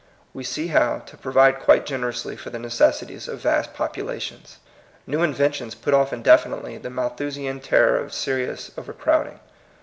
We 0.33 0.43
see 0.43 0.69
how 0.69 0.97
to 1.05 1.15
provide 1.15 1.59
quite 1.59 1.85
generously 1.85 2.35
for 2.35 2.49
the 2.49 2.57
necessities 2.57 3.27
of 3.27 3.43
vast 3.43 3.75
populations. 3.75 4.57
New 5.05 5.21
in 5.21 5.31
ventions 5.31 5.75
put 5.75 5.93
off 5.93 6.11
indefinitely 6.11 6.79
the 6.79 6.89
Malthusian 6.89 7.59
terror 7.59 7.99
of 7.99 8.11
serious 8.11 8.71
overcrowding. 8.75 9.39